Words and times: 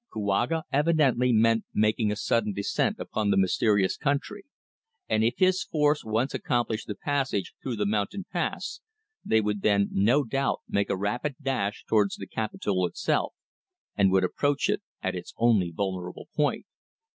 Kouaga 0.11 0.63
evidently 0.73 1.31
meant 1.31 1.65
making 1.75 2.11
a 2.11 2.15
sudden 2.15 2.53
descent 2.53 2.97
upon 2.97 3.29
the 3.29 3.37
mysterious 3.37 3.97
country, 3.97 4.45
and 5.07 5.23
if 5.23 5.35
his 5.37 5.61
force 5.61 6.03
once 6.03 6.33
accomplished 6.33 6.87
the 6.87 6.95
passage 6.95 7.53
through 7.61 7.75
the 7.75 7.85
mountain 7.85 8.25
pass 8.33 8.79
they 9.23 9.41
would 9.41 9.61
then 9.61 9.89
no 9.91 10.23
doubt 10.23 10.61
make 10.67 10.89
a 10.89 10.97
rapid 10.97 11.35
dash 11.39 11.85
towards 11.87 12.15
the 12.15 12.25
capital 12.25 12.87
itself, 12.87 13.35
and 13.95 14.11
would 14.11 14.23
approach 14.23 14.69
it 14.69 14.81
at 15.03 15.13
its 15.13 15.35
only 15.37 15.69
vulnerable 15.69 16.27
point. 16.35 16.65